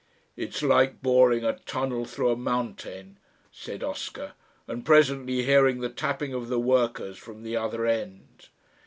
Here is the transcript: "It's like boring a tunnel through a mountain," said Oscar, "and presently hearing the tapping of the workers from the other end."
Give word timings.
"It's 0.35 0.63
like 0.63 1.03
boring 1.03 1.43
a 1.45 1.59
tunnel 1.59 2.05
through 2.05 2.31
a 2.31 2.35
mountain," 2.35 3.19
said 3.51 3.83
Oscar, 3.83 4.33
"and 4.67 4.83
presently 4.83 5.43
hearing 5.43 5.79
the 5.81 5.89
tapping 5.89 6.33
of 6.33 6.47
the 6.49 6.59
workers 6.59 7.19
from 7.19 7.43
the 7.43 7.55
other 7.55 7.85
end." 7.85 8.47